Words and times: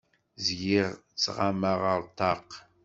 Zgiɣ 0.45 0.87
ttɣamaɣ 0.97 1.79
ar 1.93 2.01
ṭṭaq. 2.09 2.49